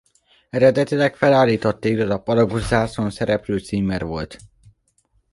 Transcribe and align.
Eredetileg 0.49 1.15
felállított 1.15 1.79
téglalap 1.79 2.27
alakú 2.27 2.57
zászlón 2.57 3.09
szereplő 3.09 3.57
címer 3.59 4.05
volt. 4.05 4.37